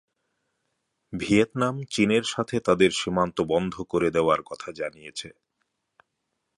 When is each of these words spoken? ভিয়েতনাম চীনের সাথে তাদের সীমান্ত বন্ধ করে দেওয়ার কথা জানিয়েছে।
ভিয়েতনাম 1.13 1.75
চীনের 1.89 2.23
সাথে 2.23 2.55
তাদের 2.59 2.91
সীমান্ত 2.91 3.37
বন্ধ 3.41 3.73
করে 3.83 4.09
দেওয়ার 4.11 4.41
কথা 4.43 4.69
জানিয়েছে। 4.71 5.29